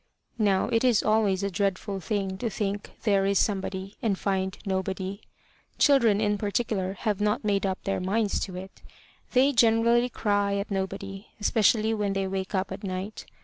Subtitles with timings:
[0.39, 5.21] Now it is always a dreadful thing to think there is somebody and find nobody.
[5.77, 8.81] Children in particular have not made up their minds to it;
[9.33, 13.25] they generally cry at nobody, especially when they wake up at night.